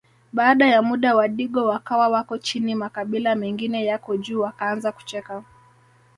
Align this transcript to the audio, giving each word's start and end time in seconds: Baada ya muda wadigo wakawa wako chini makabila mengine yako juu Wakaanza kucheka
Baada 0.33 0.65
ya 0.67 0.81
muda 0.81 1.15
wadigo 1.15 1.65
wakawa 1.65 2.07
wako 2.09 2.37
chini 2.37 2.75
makabila 2.75 3.35
mengine 3.35 3.85
yako 3.85 4.17
juu 4.17 4.41
Wakaanza 4.41 4.91
kucheka 4.91 5.43